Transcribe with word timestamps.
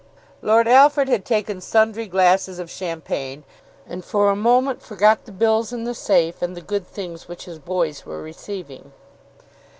Lord 0.41 0.67
Alfred 0.67 1.07
had 1.09 1.23
taken 1.25 1.61
sundry 1.61 2.07
glasses 2.07 2.57
of 2.57 2.71
champagne, 2.71 3.43
and 3.87 4.03
for 4.03 4.31
a 4.31 4.35
moment 4.35 4.81
forgot 4.81 5.25
the 5.25 5.31
bills 5.31 5.71
in 5.71 5.83
the 5.83 5.93
safe, 5.93 6.41
and 6.41 6.57
the 6.57 6.61
good 6.61 6.87
things 6.87 7.27
which 7.27 7.45
his 7.45 7.59
boys 7.59 8.03
were 8.03 8.19
receiving. 8.19 8.93